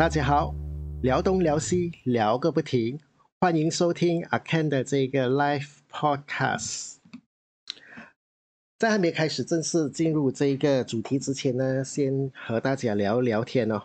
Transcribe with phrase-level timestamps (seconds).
[0.00, 0.54] 大家好，
[1.02, 2.98] 聊东聊西聊个不停，
[3.38, 6.94] 欢迎收听阿 Ken 的这个 Live Podcast。
[8.78, 13.82] 在还没开始正式进入这一个主题之前呢，先和大家聊聊天哦。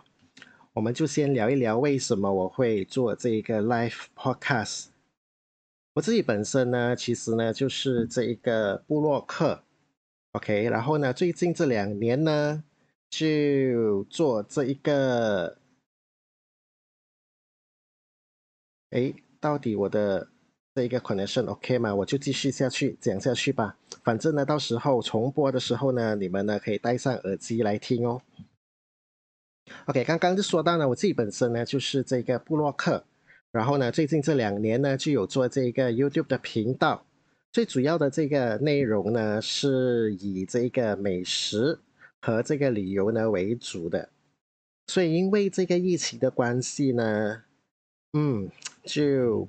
[0.72, 4.86] 我们就先聊一聊为什么我会做这个 Live Podcast。
[5.96, 9.62] 我自己本身呢，其实呢就是这一个布洛克
[10.32, 10.62] ，OK。
[10.70, 12.64] 然后呢，最近这两年呢，
[13.10, 15.58] 就做这一个。
[18.90, 20.28] 哎，到底我的
[20.74, 21.92] 这一个 connection OK 吗？
[21.92, 23.76] 我就继续下去讲下去吧。
[24.04, 28.22] 反正呢，到时候重播的时候呢，你们呢可以戴上耳机来听哦。
[29.86, 33.04] OK，刚刚就说到呢，我自己本身呢就是这个布洛克，
[33.50, 37.04] 然后呢，最近这两年呢就有做这个 YouTube 的频道，
[37.50, 41.80] 最主要的这个内容呢是以这个美食
[42.20, 44.10] 和这个旅游呢为主的。
[44.86, 47.42] 所以因为这个疫情的关系呢。
[48.12, 48.48] 嗯，
[48.86, 49.46] 就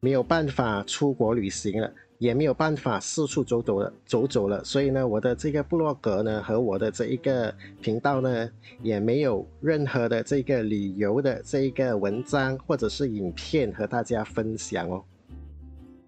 [0.00, 4.64] 没有办法出国旅行了，也没有办法四处走走了，走走了。
[4.64, 8.48] 所以呢，我的这个部落格呢和我的这一个频道呢，
[8.82, 15.02] 也没有任何的这个旅游的这一个文章或者是影片和大家分享哦。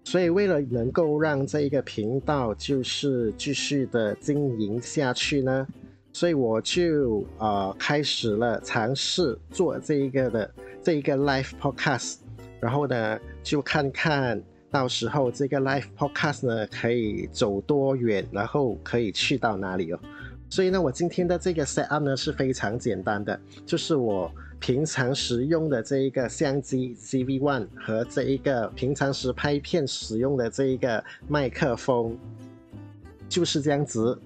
[0.05, 5.67] 所以为了能够让这一个频道就是继续的经营下去呢，
[6.13, 10.49] 所以我就呃开始了尝试做这一个的。
[10.81, 12.19] 这一个 live podcast，
[12.59, 19.99] 然后呢，就看看到时候这个 live podcast 呢可以走多远，然后可以去到哪里哦。
[20.49, 32.17] 所以呢，我今天的这个 set up 呢是非常简单的，就是我平常时用的这一个相机 ZV One 和这一个平常时拍片使用的这一个麦克风，
[33.29, 34.19] 就是这样子，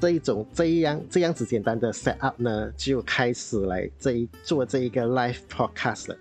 [0.00, 6.16] 这一种这样这样子简单的 set up 呢，就开始来这一做这一个 live podcast 了。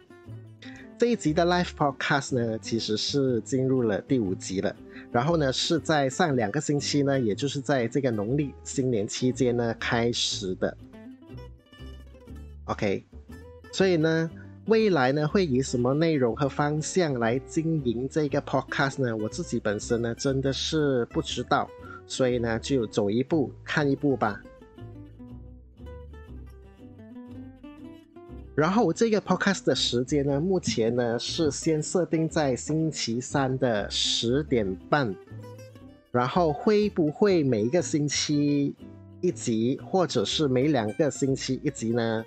[0.97, 4.75] 这一集的 live podcast 呢，其实是进入了第五集了。
[5.11, 10.75] 然后呢，是在上两个星期呢，也就是在这个农历新年期间呢开始的。
[12.65, 13.05] OK，
[13.71, 14.27] 所以呢，
[14.65, 19.15] 未来呢会以什么内容和方向来经营这个 podcast 呢？
[19.15, 21.69] 我自己本身呢真的是不知道。
[22.07, 24.41] 所以呢，就走一步看一步吧。
[28.57, 35.13] 然后这个 podcast 的时间呢，目前呢是先设定在星期三的十点半。
[36.11, 38.73] 然后会不会每一个星期
[39.21, 42.25] 一集，或者是每两个星期一集呢？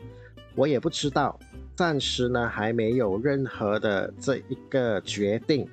[0.54, 1.36] 我也不知道，
[1.74, 5.66] 暂时呢还没有任何的这一个决定。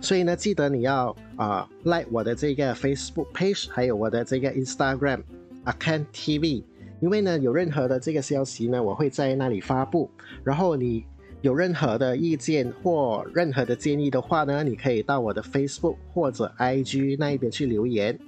[0.00, 5.20] 所以呢，记得你要啊，like 我的这个 Facebook page，还有我的这个 Instagram
[5.64, 6.64] Akan TV，
[7.00, 10.10] 因为呢，有任何的这个消息呢，我会在那里发布。
[10.42, 11.04] 然后你
[11.42, 18.18] 有任何的意见或任何的建议的话呢，你可以到我的 Facebook 或者 IG 那一边去留言，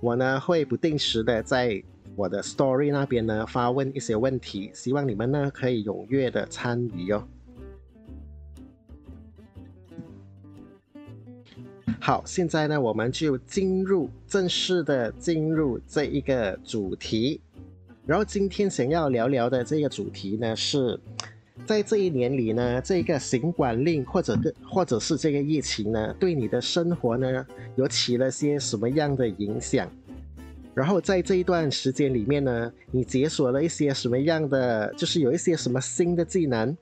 [0.00, 1.82] 我呢会不定时的在
[2.16, 7.28] 我的 Story 那边呢发问一些问题，希望你们呢可以踊跃的参与哟。
[12.00, 17.40] 好，现在呢，我们就进入正式的进入这一个主题。
[18.06, 21.00] 然后今天想要聊聊的这个主题呢，是
[21.64, 29.90] 在这一年里呢，这个行管令或者个或者是这个疫情呢，对你的生活呢，有起了些什么样的影响？
[30.74, 36.76] 然后在这一段时间里面呢，你解锁了一些什么样的，就是有一些什么新的技能，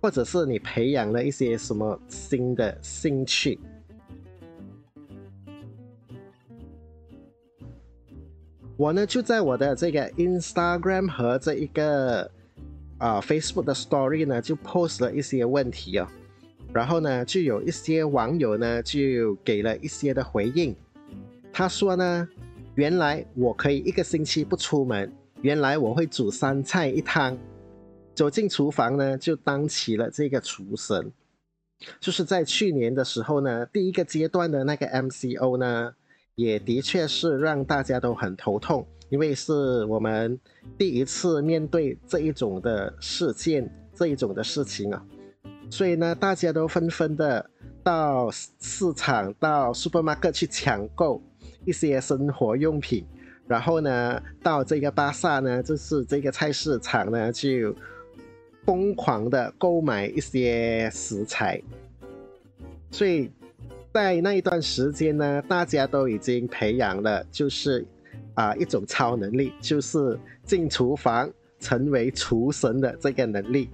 [0.00, 3.60] 或者是你培养了一些什么新的兴趣？
[8.78, 12.30] 我呢就在我的这个 Instagram 和这一个
[12.98, 16.06] 啊 Facebook 的 Story 呢就 post 了一些问题哦，
[16.72, 20.76] 然后呢就有一些网友呢就给了一些的回应。
[21.52, 22.28] 他说呢，
[22.76, 25.12] 原来我可以一个星期不出门，
[25.42, 27.36] 原来我会煮三菜一汤，
[28.14, 31.10] 走进厨房呢就当起了这个厨神。
[31.98, 35.94] 就是在去年的时候呢，第一个阶段的那个 MCO 呢。
[36.38, 40.38] 也的确是让大家都很头痛，因为是我们
[40.78, 45.04] 第一次面对这一种的事件，这一种的事情啊，
[45.68, 47.50] 所以呢，大家都纷纷的
[47.82, 51.20] 到市场、到 supermarket 去抢购
[51.64, 53.04] 一些生活用品，
[53.48, 57.74] 然后呢，到这个巴萨呢，就是这个菜市场呢，就
[58.64, 61.60] 疯狂的购买一些食材，
[62.92, 63.28] 所以。
[63.92, 67.84] 在那一段时间呢，大家都已经培养了，就是
[68.34, 73.70] 啊一种超能力，就是进厨房成为厨神的这个能力。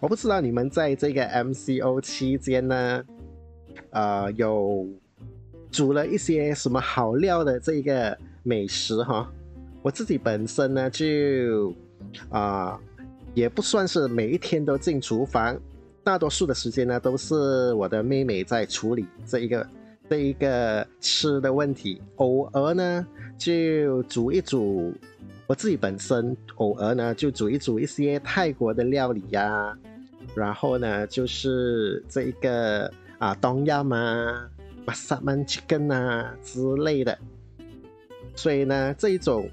[0.00, 3.04] 我不知道你们在这个 MCO 期间呢，
[3.90, 4.86] 呃，有
[5.70, 9.30] 煮了一些什么好料的这个美食哈？
[9.82, 11.74] 我自己本身呢，就
[12.28, 12.78] 啊，
[13.34, 15.58] 也不算是每一天都进厨房，
[16.06, 19.66] 大多数的时间呢，都是我的妹妹在处理这一个
[20.08, 23.04] 这一个吃的问题，偶尔呢
[23.36, 24.94] 就煮一煮。
[25.48, 29.76] 我自己本身偶尔呢就煮一煮一些泰国的料理呀，
[30.36, 32.88] 然后呢就是这一个
[33.18, 34.48] 啊东亚嘛、
[34.84, 37.18] 马萨曼 chicken 啊之类的，
[38.36, 39.50] 所以呢这一种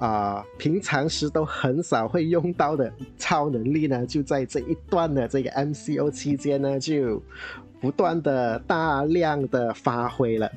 [0.00, 7.22] 啊平常时都很少会用到的超能力呢，就在这一段的这个 MCO 期间呢就
[7.80, 10.50] 不断的大量的发挥了。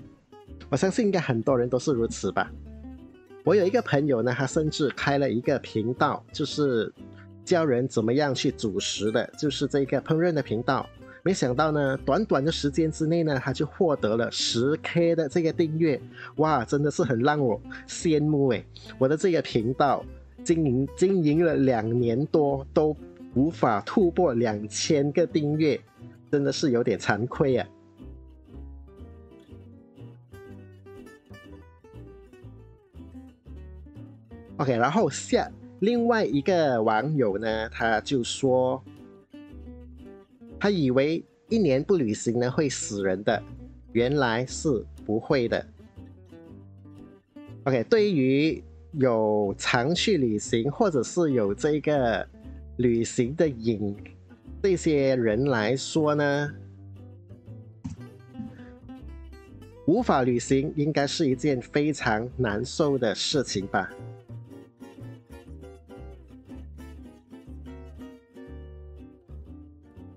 [0.69, 2.51] 我相信应该很多人都是如此吧。
[3.43, 6.91] 我有一个朋友呢，他甚至开了一个频道，就是
[7.43, 10.89] 教人怎么样去煮食的，就是这个烹饪的频道。
[11.25, 15.99] 没想到呢，短短的时间之内呢，他就获得了十 K 的这个订阅，
[16.35, 18.65] 哇，真的是很让我羡慕诶。
[18.97, 20.03] 我的这个频道
[20.43, 22.93] 经营经营了两年多，都
[23.35, 25.79] 无法突破两千个订阅，
[26.29, 27.65] 真的是有点惭愧啊。
[34.57, 35.49] OK，然后下
[35.79, 38.83] 另外一个网友呢，他就说，
[40.63, 43.43] 他以为一年不旅行呢会死人的，
[43.91, 45.67] 原来是不会的。
[47.65, 48.63] OK，对于
[48.93, 52.25] 有常去旅行或者是有这个
[52.77, 53.93] 旅行的瘾
[54.61, 56.49] 这些人来说呢，
[59.85, 63.91] 无法旅行应该是一件非常难受的事情吧。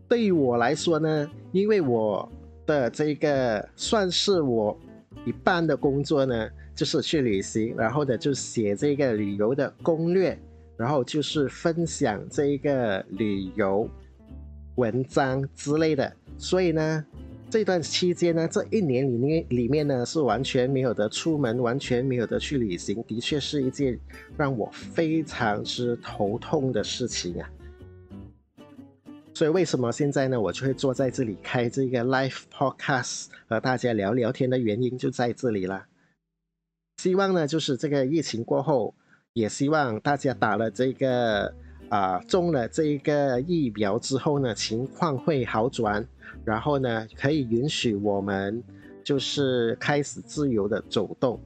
[0.08, 2.31] 对于我来说呢，因为我
[2.64, 4.79] 的这个算是我
[5.25, 10.38] 一半的工作呢，就是去旅行，然后呢就写这个旅游的攻略，
[10.76, 13.88] 然后就是分享这一个旅游
[14.76, 16.12] 文章之类的。
[16.38, 17.05] 所以呢，
[17.50, 23.99] 这段期间呢，这一年里面里面呢是完全没有得出门，完全没有得去旅行，的确是一件
[24.37, 27.50] 让我非常之头痛的事情啊。
[29.37, 30.41] 所以为什么现在呢？
[30.41, 35.85] 我就会坐在这里开这个 live podcast 和大家聊聊天的原因就在这里了。
[37.03, 38.94] 希望呢，就是这个疫情过后，
[39.35, 41.55] 也希望大家打了这个
[41.91, 46.09] 啊中了这个疫苗之后呢，情况会好转，
[46.43, 48.65] 然后呢，可以允许我们
[49.05, 51.38] 就是开始自由的走动。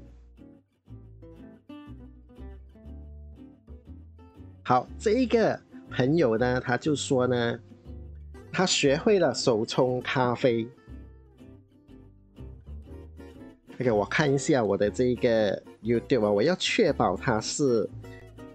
[4.62, 5.60] 好，这一个
[5.90, 7.58] 朋友呢，他就说呢。
[8.52, 10.66] 他学会了手冲咖啡。
[13.74, 17.88] OK，我看一下我的这个 YouTube 啊，我要确保它是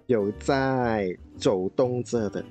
[0.05, 2.45] 有在走动着的。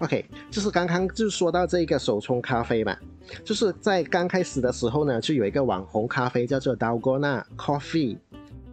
[0.00, 2.96] OK，就是刚刚就说到这个手冲咖啡嘛，
[3.44, 8.18] 就是在刚开始的时候呢，就有一个网红咖啡叫做 Dalgona Coffee。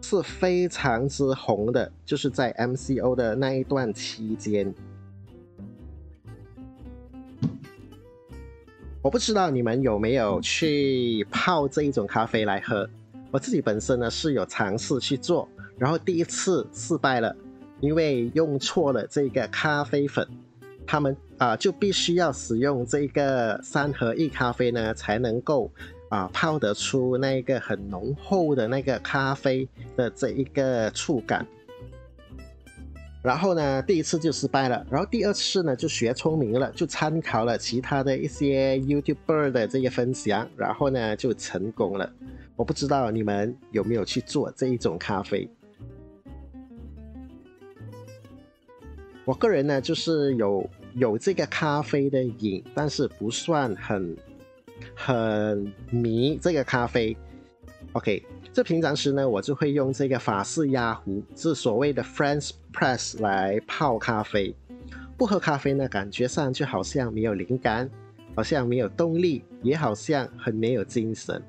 [0.02, 4.74] 是非常之红的，就是在 MCO 的那一段期间。
[9.02, 12.88] 我不知道你们有没有去泡这一种咖啡来喝。
[13.30, 17.34] 我自己本身呢是有尝试去做，然后第一次失败了，
[17.80, 20.26] 因为用错了这个咖啡粉。
[20.86, 25.70] 他们啊就必须要使用这个三合一咖啡呢，才能够。
[26.10, 31.46] 啊，泡得出那个很浓厚的那个咖啡的这一个触感。
[33.22, 42.12] 然后呢，第一次就失败了，然后第二次呢就学聪明了，就参考了其他的一些 YouTuber 的这些分享，然后呢就成功了。
[42.56, 45.48] 我不知道你们有没有去做这一种咖啡。
[49.24, 54.16] 我个人呢就是有有这个咖啡的瘾，但是不算很。
[55.02, 57.16] 很迷这个咖啡
[57.92, 64.54] ，OK，这平常时呢，我就会用这个法式压壶，是所谓的 French press 来泡咖啡。
[65.16, 67.90] 不喝咖啡呢，感觉上就好像没有灵感，
[68.34, 71.42] 好像没有动力，也好像很没有精神。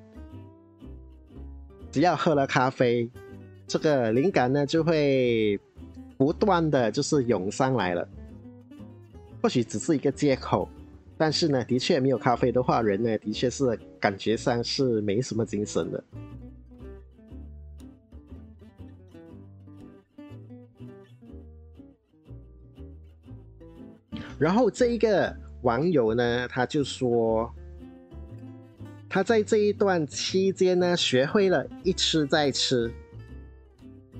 [1.91, 3.10] 只要喝了咖啡，
[3.67, 5.60] 这个灵感呢就会
[6.17, 8.08] 不断的就是涌上来了。
[9.41, 10.70] 或许只是一个借口。
[11.21, 16.03] 但是呢的确没有咖啡的话人呢的确是感觉上是没什么精神的。
[24.39, 27.53] 然后这一个网友呢他就说
[29.07, 32.91] 他在这一段期间呢学会了一吃再吃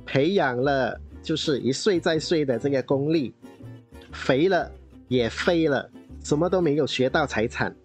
[0.06, 3.34] 培养了就是一睡再睡的这个功力
[4.12, 4.72] 肥了
[5.08, 5.90] 也废了
[6.24, 7.76] 什么都没有学到才惨。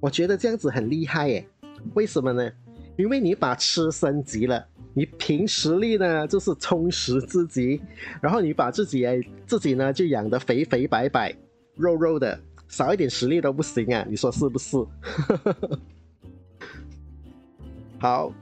[0.00, 1.46] 我觉得这样子很厉害耶，
[1.94, 2.50] 为什么呢？
[2.96, 7.80] 因为你把吃升级了，你凭实力呢就是充实自己，
[8.20, 11.34] 然后你把自己哎自己呢就养得肥肥白白、
[11.76, 14.04] 肉肉的，少一点实力都不行啊！
[14.08, 14.76] 你说是不是？
[18.00, 18.32] 好，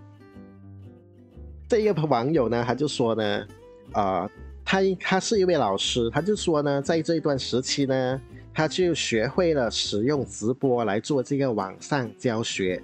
[1.69, 3.47] 这一个网友呢他就说呢，
[3.93, 4.31] 啊，
[4.65, 8.21] 他他是一位老师，他就说呢，在这一段时期呢，
[8.57, 12.83] 他就学会了使用直播来做这个网上教学。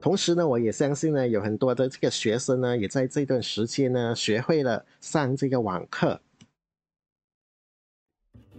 [0.00, 6.20] 同时呢，我也相信呢，有很多的这个学生呢，也在这段时间呢，学会了上这个网课。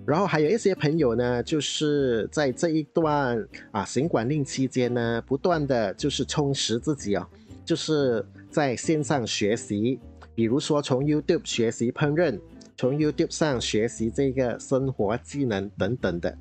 [0.06, 7.26] 然后还有一些朋友呢，就是在这一段啊行管令期间呢，不断的就是充实自己哦，
[7.64, 9.98] 就是在线上学习，
[10.36, 12.38] 比如说从 YouTube 学习烹饪，
[12.79, 16.38] 从 YouTube 上学习这个生活技能等等的。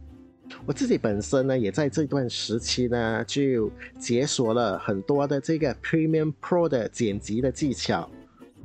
[0.64, 3.68] 我自己本身呢，也在这段时期呢，就
[3.99, 8.09] 解锁了很多的这个 Premium Pro 的剪辑的技巧，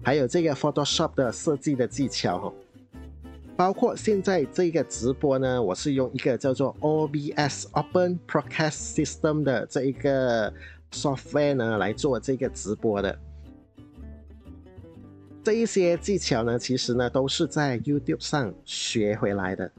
[0.04, 2.54] 还有这个 Photoshop 的设计的技巧哈。
[3.56, 10.54] 包括现在这个直播呢，我是用一个叫做 OBS Open Broadcast System 的这一个
[10.92, 13.18] software 呢来做这个直播的。
[15.44, 19.70] 这一些技巧呢，其实呢都是在 YouTube 上学回来的。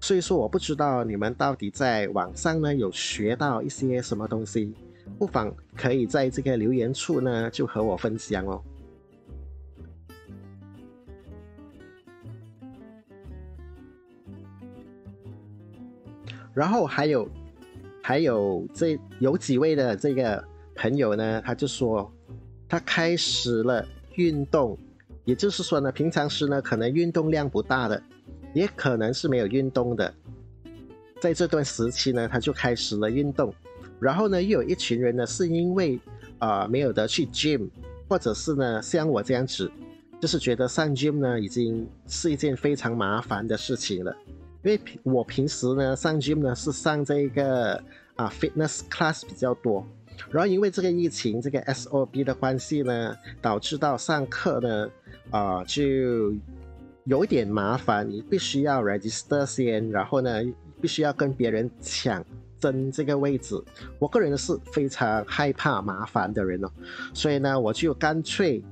[0.00, 4.74] 所以说，我不知道你们到底在网上呢有学到一些什么东西，
[5.16, 8.60] 不妨可以在这个留言处呢就和我分享哦。
[16.52, 17.28] 然后还有，
[18.02, 22.12] 还有这有几位的这个朋友呢，他就说
[22.68, 24.78] 他开始了运动，
[25.24, 28.02] 也就是说呢，平常时呢可能运动量不大的。
[28.52, 30.14] 也可能是没有运动的，
[31.20, 33.52] 在这段时期呢，他就开始了运动。
[33.98, 35.98] 然后呢，又有一群人呢，是因为
[36.38, 37.68] 啊没有得去 gym，
[38.08, 39.68] 或者是呢像我这样子，
[40.20, 44.16] 就是觉得上 gym 呢已经是一件非常麻烦的事情了。
[44.62, 47.74] 因为我平时呢上 gym 呢是上这个
[48.14, 49.84] 啊 fitness class 比较多，
[50.30, 54.90] 然后因为这个疫情这个 SOB 的关系呢，导致到上课呢
[55.30, 56.34] 啊就。
[57.06, 60.42] 有点麻烦，你必须要 register 先，然后呢，
[60.80, 62.24] 必须要跟别人抢
[62.58, 63.62] 争这个位置。
[63.98, 66.70] 我个人是非常害怕麻烦的人哦，
[67.12, 68.64] 所以呢，我就干脆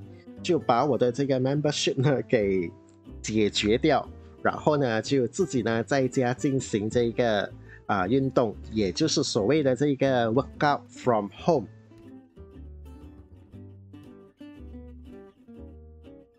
[0.43, 2.73] 就把我的这个 membership 呢给
[3.21, 4.09] 解决掉，
[4.43, 7.53] 然后呢，就自己呢在家进行这个
[7.87, 11.67] 啊运动，也就是所谓的这个 workout from home。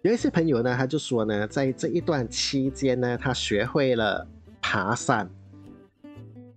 [0.02, 4.28] 有一些朋友呢，他就说呢，在这一段期间呢，他学会了
[4.62, 5.30] 爬山，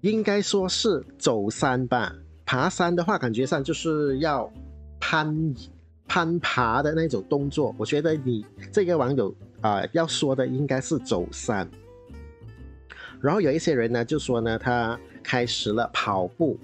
[0.00, 2.12] 应该说是走山吧。
[2.44, 4.52] 爬山的话，感觉上就是要
[4.98, 5.54] 攀
[6.08, 7.72] 攀爬的那种动作。
[7.78, 11.68] 我觉得你这个网友啊，要说的应该是走山。
[13.26, 16.56] 然后有一些人呢，就说呢，他开始了跑步。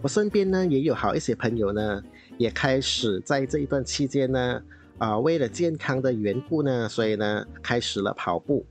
[0.00, 2.00] 我身边呢，也有好一些朋友呢，
[2.38, 4.62] 也开始在这一段期间呢。
[4.98, 8.64] 啊，为了健康的缘故呢，所以呢，开始了跑步。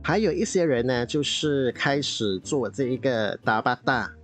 [0.00, 4.14] 还有一些人呢，就是开始做这一个达巴达。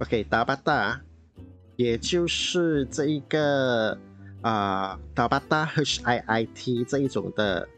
[0.00, 1.00] OK，达巴达，
[1.76, 3.96] 也就是这一个
[4.42, 7.68] 啊，达巴达 HIIT 这一种的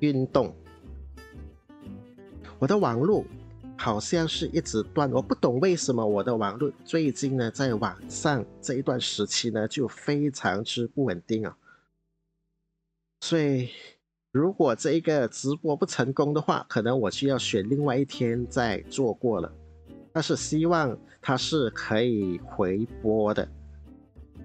[0.00, 0.54] 运动。
[2.58, 3.24] 我的网络。
[3.74, 11.56] 好像是一直断，我不懂为什么我的网络最近呢，在网上这一段时期呢，就非常之不稳定啊。
[13.22, 13.70] 所以，
[14.30, 19.52] 如果这一个直播不成功的话，可能我就要选另外一天再做过了。
[20.12, 23.48] 但是希望它是可以回播的。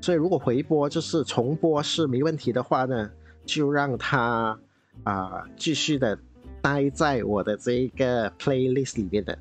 [0.02, 3.10] 所以，如果回播就是重播是没问题的话呢，
[3.46, 4.58] 就让它
[5.04, 6.18] 啊继续的。
[6.60, 9.38] 待在我的这一个 playlist 里面的。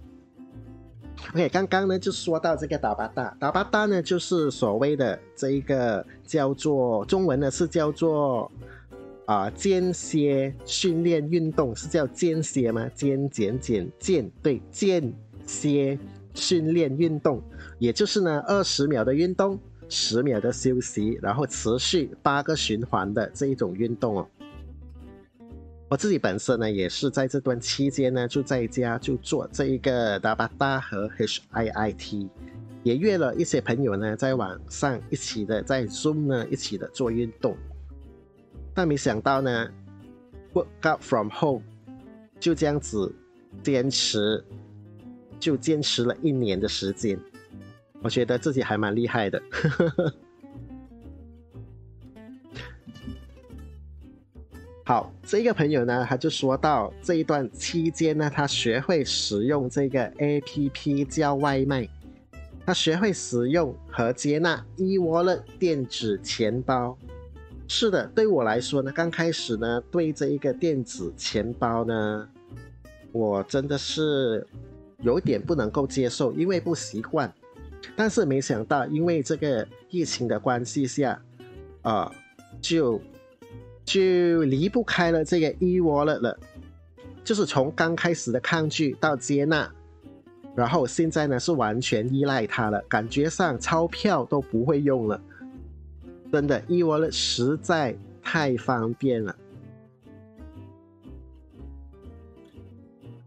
[1.32, 8.52] OK，刚刚呢就说到这个打巴大，打巴大呢就是所谓的这一个叫做中文呢是叫做
[9.24, 12.86] 啊间歇训练运动，是叫间歇吗？
[12.94, 15.12] 间减减间对间
[15.46, 15.98] 歇
[16.34, 17.42] 训练运动，
[17.78, 24.28] 也就是呢二十秒的运动，十秒的休息，然后持续八个循环的这一种运动哦。
[25.88, 32.28] 我自己本身呢，也是在这段期间呢，就在家就做这一个 d a b a t a 和 HIIT，
[32.82, 37.56] 也约了一些朋友呢，在网上一起的在 Zoom 呢一起的做运动。
[38.74, 39.70] 但没想到呢
[40.52, 41.62] ，work out from home
[42.40, 43.14] 就这样子
[43.62, 44.44] 坚持，
[45.38, 47.16] 就坚持了一年的时间，
[48.02, 49.42] 我觉得自己还蛮厉害的。
[54.84, 61.88] 好，这个朋友呢，他就说到这一段期间呢，他学会使用这个 A P P 叫外卖，
[62.64, 66.96] 他学会使用和接纳 eWallet 电子钱包。
[67.66, 72.28] 是的，对我来说呢，刚开始呢，对这一个电子钱包呢，
[73.10, 74.46] 我真的是
[74.98, 77.34] 有点不能够接受，因为不习惯。
[77.94, 81.22] 但是没想到，因为这个疫情的关系下，
[81.82, 82.10] 啊，
[82.60, 83.00] 就。
[83.84, 86.36] 就离不开了这个 eWallet 了，
[87.22, 89.72] 就是从刚开始的抗拒到接纳，
[90.56, 95.22] 然后现在呢是完全依赖它了，感觉上钞票都不会用了，
[96.32, 99.36] 真的 eWallet 实在太方便了。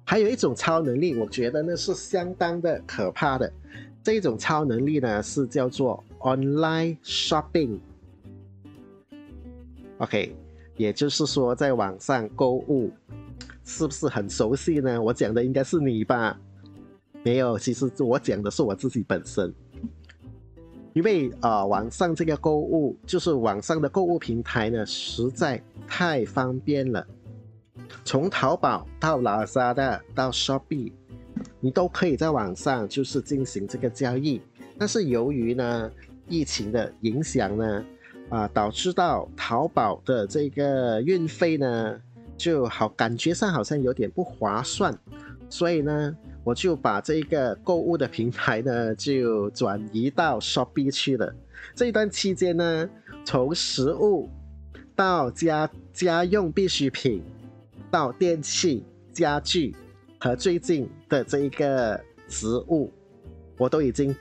[0.03, 3.49] 还有一种超能力，我觉得呢是相当的可怕的，
[4.03, 7.79] 这种超能力呢是叫做 online shopping。
[9.99, 10.35] OK。
[10.77, 12.89] 也就是说，在网上购物
[13.65, 15.01] 是不是很熟悉呢？
[15.01, 16.39] 我讲的应该是你吧？
[17.21, 19.53] 没有，其实我讲的是我自己本身。
[20.93, 27.05] 因为啊，网上这个购物，就是网上的购物平台呢，实在太方便了。
[28.05, 30.93] 从淘宝到拉萨的到 Shopee，
[31.59, 34.41] 你都可以在网上就是进行这个交易。
[34.77, 35.91] 但是由于呢，
[36.27, 37.85] 疫情的影响呢。
[38.29, 41.99] 啊，导致到淘宝的这个运费呢，
[42.37, 44.95] 就好感觉上好像有点不划算，
[45.49, 51.33] 所以呢，我就把这个购物的平台呢，就转移到 Shopee 去了。
[51.73, 52.87] 这一段期间呢，
[53.25, 54.29] 从食物
[54.95, 57.23] 到家家用必需品，
[57.89, 59.75] 到电器、家具
[60.19, 62.91] 和最近的这一个植物，
[63.57, 64.15] 我都已经。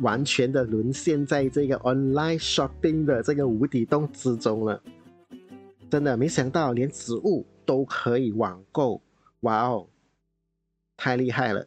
[0.00, 4.82] 完全的沦陷在这个 online shopping 的这个无底洞之中了，
[5.88, 9.00] 真的没想到连植物都可以网购，
[9.42, 9.86] 哇哦，
[10.96, 11.64] 太厉害了！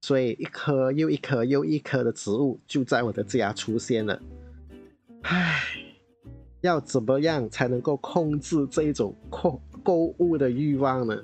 [0.00, 4.20] 所以一颗又一颗又一颗的植物就在我的家出现了。
[5.22, 5.62] 唉，
[6.60, 11.16] 要怎么样才能够控制这种购购物的欲望呢？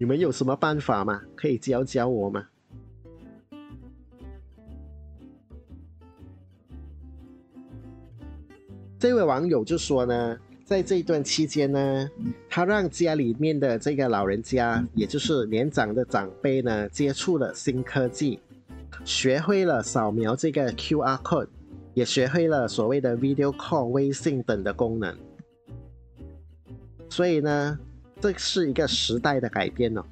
[0.00, 1.20] 你们有什么办法吗？
[1.36, 2.48] 可以教教我吗？
[8.98, 12.10] 这位网友就说呢，在这一段期间呢，
[12.48, 18.40] 他让家里面的这个老人家，也就是年长的长辈呢，接触了新科技，
[19.04, 21.48] 学会了扫描这个 QR code，
[21.92, 25.14] 也学会了所谓的 video call、微信等的功能。
[27.10, 27.78] 所以呢，
[28.20, 30.04] 这是一个时代的改变哦。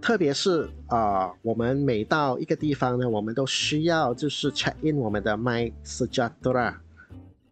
[0.00, 6.74] 特别是啊，我们每到一个地方呢，我们都需要就是 check in 我们的 My Sejahtera。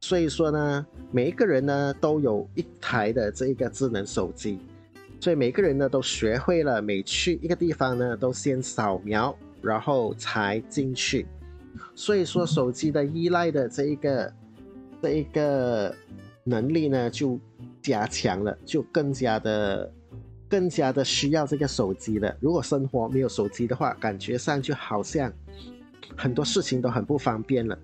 [0.01, 4.59] 所以说呢，每一个人呢都有一台的这一个智能手机，
[5.21, 11.27] 所以每个人呢都学会了每去一个地方呢都先扫描，然后才进去。
[11.95, 14.33] 所以说手机的依赖的这一个
[15.03, 15.95] 这一个
[16.45, 17.39] 能力呢就
[17.83, 19.93] 加强了，就更加的
[20.49, 22.37] 更加的需要这个手机了。
[22.41, 25.33] 如果生活没有手机的话，感觉上就好像
[26.17, 27.79] 很多事情都很不方便了。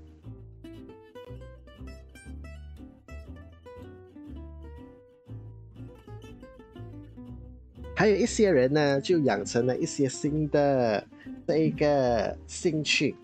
[7.94, 11.02] 还有一些人呢，就养成了一些新的
[11.46, 13.16] 这一个兴趣。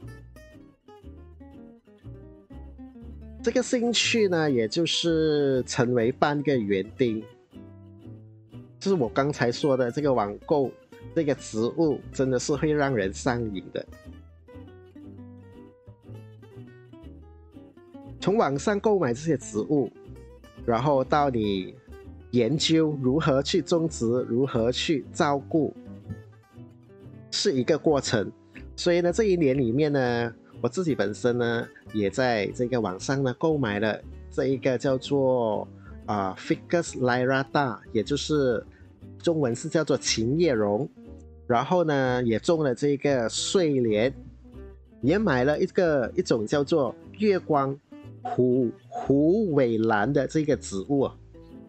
[3.42, 7.22] 这个兴趣呢，也就是成为半个园丁。
[8.78, 10.70] 就是我刚才说的这个网购，
[11.14, 13.84] 这个植物真的是会让人上瘾的。
[18.20, 19.90] 从网上购买这些植物，
[20.64, 21.74] 然后到你。
[22.32, 25.70] 研究如何去种植，如何去照顾，
[27.30, 28.32] 是一个过程。
[28.74, 35.66] 所以呢，这一年里面呢，我自己本身呢，也在这个网上呢购买了这一个叫做
[36.06, 38.64] 啊 Ficus lyrata，也就是
[39.18, 40.88] 中文是叫做琴叶榕。
[41.48, 44.14] 然后呢，也种了这个睡莲，
[45.00, 47.76] 也买了一个一种叫做月光
[48.22, 51.10] 虎虎尾兰的这个植物。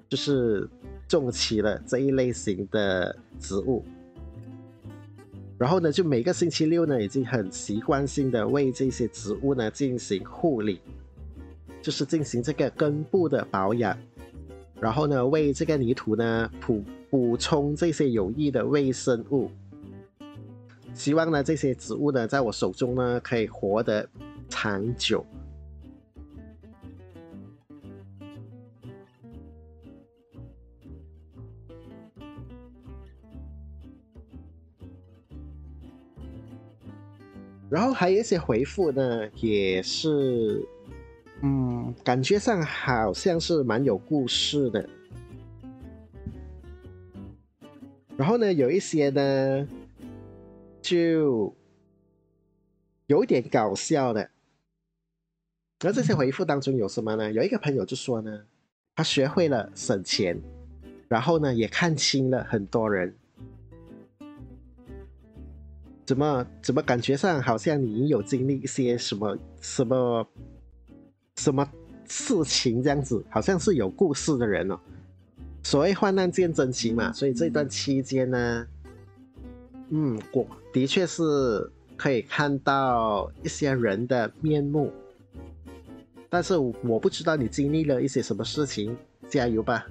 [0.07, 0.69] 就是
[1.07, 3.83] 种起了这一类型的植物。
[5.63, 10.81] 然后呢，就每个星期六呢，已经很习惯性的为这些植物呢进行护理，
[11.81, 13.97] 就是进行这个根部的保养，
[14.81, 19.49] 然后呢，为这个泥土呢补补充这些有益的微生物，
[20.93, 24.05] 希望呢这些植物呢在我手中呢可以活得
[24.49, 25.25] 长久。
[37.73, 40.63] 然后还有一些回复呢，也是，
[41.41, 44.87] 嗯，感觉上好像是蛮有故事的。
[48.15, 49.67] 然后呢，有一些呢，
[50.83, 51.51] 就
[53.07, 54.29] 有点搞笑的。
[55.83, 57.31] 而这些回复当中有什么呢？
[57.31, 58.45] 有一个朋友就说呢，
[58.95, 60.39] 他学会了省钱，
[61.07, 63.17] 然后呢，也看清了很多人。
[66.05, 70.27] 怎么怎么感觉上好像你有经历一些什么什么
[71.37, 71.67] 什么
[72.07, 74.79] 事情这样子，好像是有故事的人哦。
[75.63, 78.67] 所谓患难见真情嘛，所以这段期间呢，
[79.89, 84.91] 嗯，我的确是可以看到一些人的面目，
[86.29, 88.95] 但是我不知道你经历了一些什么事情，
[89.29, 89.87] 加油吧。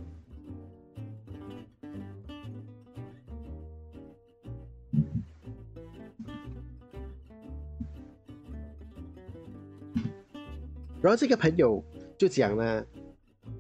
[11.03, 11.83] 然后这个朋友
[12.17, 12.87] 就讲呢，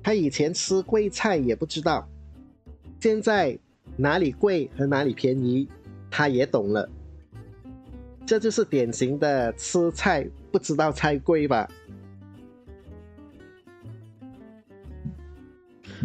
[0.02, 2.09] 他以前吃贵菜也不知道，
[3.00, 3.59] 现在
[3.96, 5.68] 哪里贵和哪里便宜，
[6.09, 6.88] 他也懂了。
[8.24, 11.68] 这就是典型的吃菜不知道菜贵吧？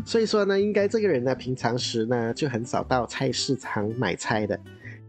[0.03, 4.59] 所以说呢，应该这个人呢，平常时呢就很少到菜市场买菜的。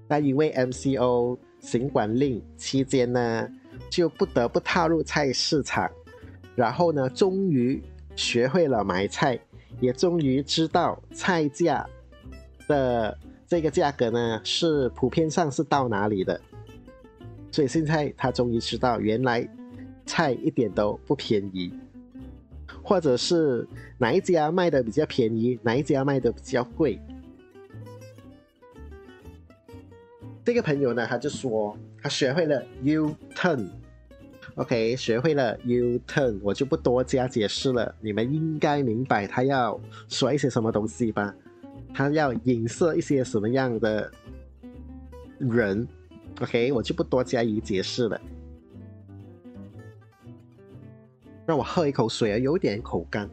[0.07, 3.49] 那因为 MCO 行管令期间呢，
[3.91, 5.91] 就不得不踏入菜市场。
[6.59, 7.81] 然后呢，终于
[8.17, 9.39] 学会了买菜，
[9.79, 11.89] 也终于知道菜价
[12.67, 13.17] 的
[13.47, 16.41] 这个价格呢是普遍上是到哪里的。
[17.53, 19.49] 所以现在他终于知道，原来
[20.05, 21.73] 菜一点都不便宜，
[22.83, 23.65] 或者是
[23.97, 27.01] 哪一家卖的比较便宜，哪一家卖的比较贵。
[30.45, 33.69] 这个朋友呢，他就说他学会了 U turn。
[34.59, 37.95] OK，学会了 U turn，我就不多加解释了。
[38.01, 41.33] 你们应该明白他要说一些什么东西吧？
[41.95, 44.11] 他要影射一些什么样的
[45.39, 45.87] 人
[46.41, 48.21] ？OK，我就不多加以解释了。
[51.47, 53.31] 让我喝一口水啊，有点口干。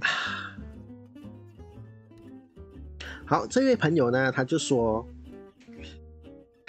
[3.26, 5.06] 好，这位朋友呢，他就说。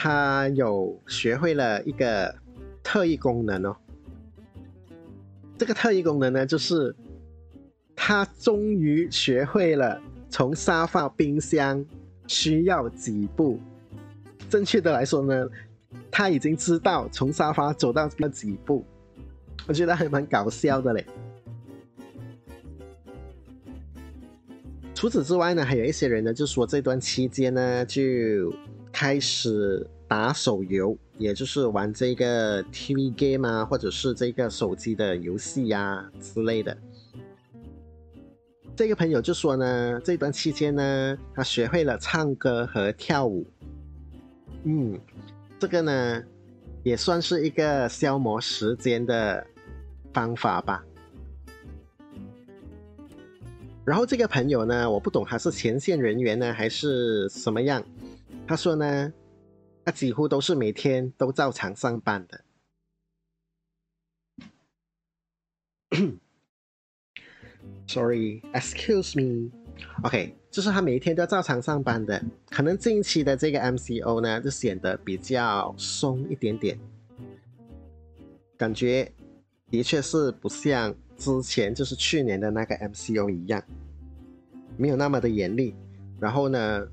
[0.03, 2.33] 他有学会了一个
[2.81, 3.77] 特异功能哦，
[5.59, 6.95] 这个特异功能呢，就是
[7.95, 11.85] 他终于学会了从沙发冰箱
[12.25, 13.59] 需要几步。
[14.49, 15.47] 正确的来说呢，
[16.09, 18.83] 他已经知道从沙发走到那几步，
[19.67, 21.05] 我觉得还蛮搞笑的嘞。
[24.95, 28.01] 除此之外呢，还有一些人呢，就说这段期间呢，就。
[29.01, 36.77] 开始打手游，也就是玩这个 TV game 啊，或者是这个手机的游戏呀之类的。
[38.75, 43.43] 这个朋友就说呢，这段期间呢，他学会了唱歌和跳舞。
[44.65, 44.99] 嗯，
[45.57, 46.23] 这个呢，
[46.83, 49.43] 也算是一个消磨时间的
[50.13, 50.85] 方法吧。
[53.83, 57.83] 然后这个朋友呢，我不懂他是前线人员呢，还是什么样。
[58.51, 59.13] 他说呢，
[59.85, 62.43] 他几乎都是每天都照常上班的。
[67.87, 69.51] Sorry, excuse me.
[70.03, 72.21] OK，就是他每一天都照常上班的。
[72.49, 76.77] 可能近期的这个 MCO 呢，就显得比较松一点点，
[78.57, 79.09] 感觉
[79.69, 83.63] 的确是不像之前就是去年的那个 MCO 一样，
[84.75, 85.73] 没有那么的严厉。
[86.19, 86.85] 然后呢？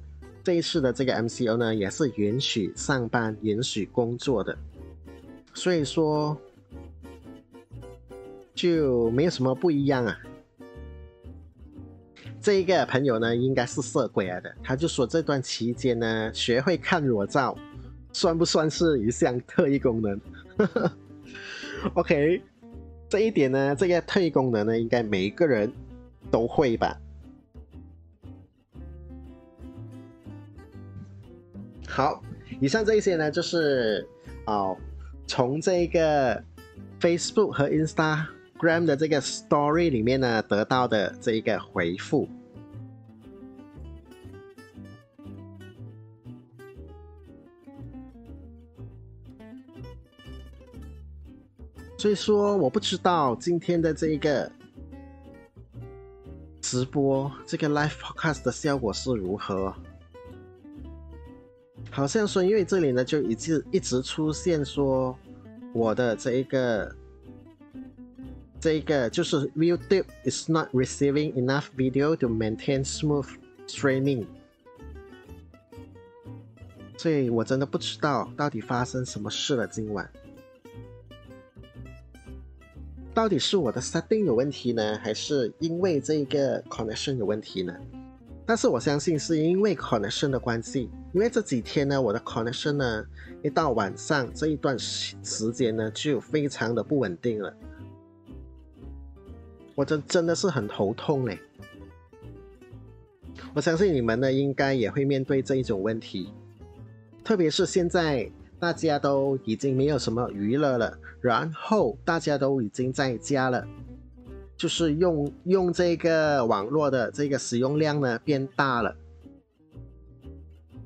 [0.48, 4.56] 这一次的这个 MCO 呢，也是允许上班、允许工作的，
[5.52, 6.34] 所以说
[8.54, 10.18] 就没有什么不一样啊。
[12.40, 17.54] 这一个朋友呢，应该是色鬼来的，他就说这段期间呢，学会看裸照，
[18.14, 20.18] 算不算是一项特异功能？
[21.92, 22.40] OK，
[23.06, 25.70] 这一点呢，这个特异功能呢，应该每一个人
[26.30, 26.98] 都会吧。
[31.88, 32.22] 好，
[32.60, 34.06] 以上这一些呢，就是
[34.46, 34.76] 哦，
[35.26, 36.40] 从这个
[37.00, 42.28] Facebook 和 Instagram 的这个 Story 里面呢得到的这一个回复。
[51.96, 54.48] 所以说，我不知道今天的这一个
[56.60, 59.74] 直播，这个 live podcast 的效果是如何。
[61.98, 65.18] 好像说，因为这里呢就一直一直出现说，
[65.74, 66.94] 我的这一个
[68.60, 73.26] 这一个就是 YouTube is not receiving enough video to maintain smooth
[73.66, 74.26] streaming。
[76.96, 80.08] 所以我真的不知道到底发生什么事了，今晚。
[83.12, 87.76] 到底是我的 setting 有问题呢，还是因为这个 connection 有问题呢？
[88.48, 93.04] 但是我相信是因为 connection 的关系，因为这几天呢，我的 connection 呢，
[93.42, 97.54] 一到晚上这一段时时间呢，就非常的不稳定了。
[99.74, 101.38] 我真真的是很头痛嘞。
[103.52, 106.32] 我相信你们呢，应该也会面对这一种问题，
[107.22, 108.30] 特别是现在。
[108.60, 113.64] 大家都已经没有什么娱乐了，然后大家都已经在家了，
[114.58, 118.94] 就是用用这个网络的这个使用量呢变大了。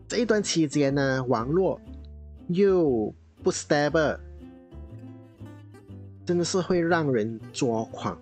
[0.06, 1.80] 这一段期间呢，网络
[2.48, 4.18] 又不 stable，
[6.26, 8.20] 真的是会让人抓狂。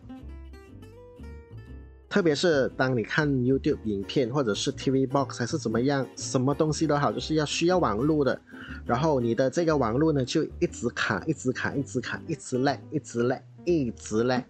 [2.08, 8.40] 特别是当你看 YouTube 影片，或者是 TV Box 还是怎么样，什么东西都好，就是要需要网络的。
[8.86, 14.44] 然后你的这个网络呢，就一直卡，一直卡，一直卡，一直 lag，一直 lag，一直 lag，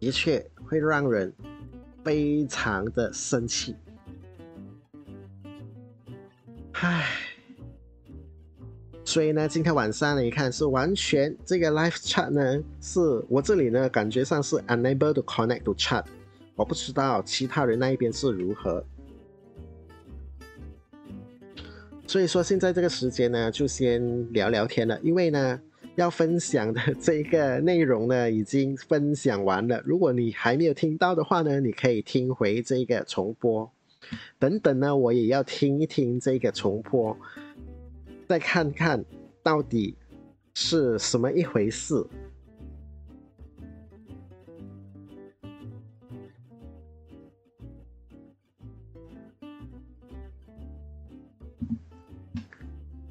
[0.00, 1.32] 的确会让人
[2.02, 3.76] 非常的生气。
[6.72, 7.06] 唉，
[9.04, 16.04] 所以呢，今天晚上呢，你看是完全这个 live chat 呢，是我这里呢，感觉上是 unable to connect to chat。
[16.56, 18.82] 我不知道其他人那一边是如何，
[22.06, 24.98] 所以说现在这个时间呢，就先聊聊天了。
[25.02, 25.60] 因为呢，
[26.00, 29.82] 要分享的 这个内容呢，已经分享完了。
[29.84, 33.70] 如果你还没有听到的话呢，你可以听回这个重播。
[34.38, 37.14] 等等呢，我也要听一听这个重播，
[38.26, 39.04] 再看看
[39.42, 39.94] 到底
[40.54, 42.02] 是什么一回事。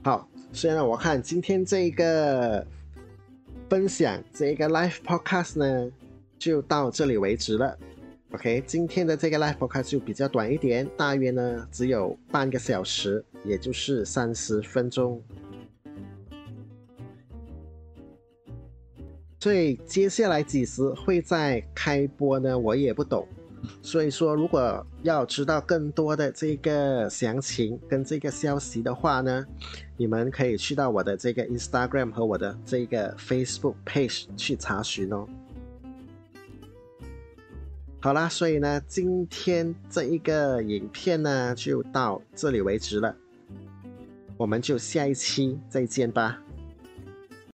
[0.01, 2.65] 好，虽然我看今天这个
[3.69, 5.91] 分享这个 live podcast 呢，
[6.39, 7.77] 就到这里为止了。
[8.31, 15.21] OK，今天的这个 live podcast 就比较短一点，大约呢只有半个小时，也就是三十分钟。
[19.39, 22.57] 所以接下来几时会再开播呢？
[22.57, 23.27] 我也不懂。
[23.81, 29.45] 所以说，如果要知道更多的这个详情跟这个消息的话呢，
[29.97, 35.27] 你们可以去到我的这个 Instagram 和我的这个 Facebook page 去查询哦。
[38.01, 43.15] 好啦，所以呢，今天这一个影片呢就到这里为止了，
[44.37, 46.41] 我们就下一期再见吧。